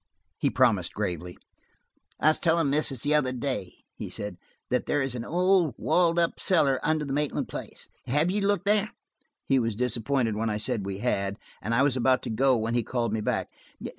[0.39, 1.37] He promised gravely.
[2.19, 4.37] "I was tellin' the missus the other day," he said,
[4.71, 7.87] "that there is an old walled up cellar under the Maitland place.
[8.07, 8.93] Have you looked there?"
[9.47, 12.73] He was disappointed when I said we had, and I was about to go when
[12.73, 13.49] he called me back.